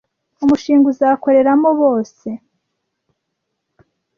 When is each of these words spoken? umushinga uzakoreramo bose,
umushinga 0.43 0.85
uzakoreramo 0.93 1.69
bose, 1.81 2.27